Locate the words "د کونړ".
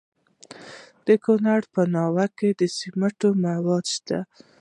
1.05-1.61